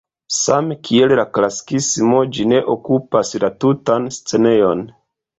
[0.35, 4.83] Same kiel la klasikismo ĝi ne okupas la tutan scenejon.